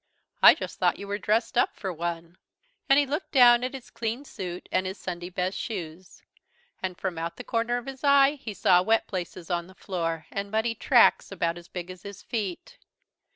"I 0.41 0.55
just 0.55 0.79
thought 0.79 0.97
you 0.97 1.07
were 1.07 1.19
dressed 1.19 1.59
up 1.59 1.75
for 1.77 1.93
one." 1.93 2.39
And 2.89 2.97
he 2.97 3.05
looked 3.05 3.31
down 3.33 3.63
at 3.63 3.75
his 3.75 3.91
clean 3.91 4.25
suit 4.25 4.67
and 4.71 4.87
his 4.87 4.97
Sunday 4.97 5.29
best 5.29 5.55
shoes. 5.55 6.23
And 6.81 6.97
from 6.97 7.19
out 7.19 7.35
the 7.37 7.43
corner 7.43 7.77
of 7.77 7.85
his 7.85 8.03
eye 8.03 8.31
he 8.31 8.55
saw 8.55 8.81
wet 8.81 9.05
places 9.05 9.51
on 9.51 9.67
the 9.67 9.75
floor 9.75 10.25
and 10.31 10.49
muddy 10.49 10.73
tracks, 10.73 11.31
about 11.31 11.55
as 11.59 11.67
big 11.67 11.91
as 11.91 12.01
his 12.01 12.23
feet. 12.23 12.79